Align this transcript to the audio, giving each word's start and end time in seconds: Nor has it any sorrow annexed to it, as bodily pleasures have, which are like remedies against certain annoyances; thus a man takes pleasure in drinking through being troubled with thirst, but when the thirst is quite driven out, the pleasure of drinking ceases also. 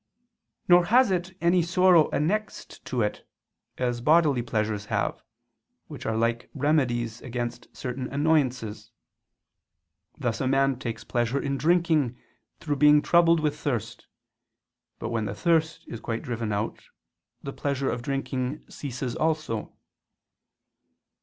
Nor 0.67 0.85
has 0.85 1.11
it 1.11 1.37
any 1.41 1.61
sorrow 1.61 2.09
annexed 2.09 2.83
to 2.85 3.03
it, 3.03 3.23
as 3.77 4.01
bodily 4.01 4.41
pleasures 4.41 4.85
have, 4.85 5.21
which 5.85 6.07
are 6.07 6.17
like 6.17 6.49
remedies 6.55 7.21
against 7.21 7.67
certain 7.77 8.07
annoyances; 8.07 8.89
thus 10.17 10.41
a 10.41 10.47
man 10.47 10.79
takes 10.79 11.03
pleasure 11.03 11.39
in 11.39 11.55
drinking 11.55 12.17
through 12.59 12.77
being 12.77 13.03
troubled 13.03 13.41
with 13.41 13.55
thirst, 13.55 14.07
but 14.97 15.09
when 15.09 15.25
the 15.25 15.35
thirst 15.35 15.83
is 15.85 15.99
quite 15.99 16.23
driven 16.23 16.51
out, 16.51 16.83
the 17.43 17.53
pleasure 17.53 17.91
of 17.91 18.01
drinking 18.01 18.65
ceases 18.67 19.15
also. 19.15 19.71